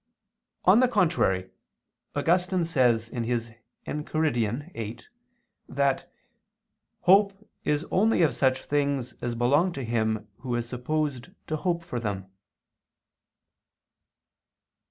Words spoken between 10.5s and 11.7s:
is supposed to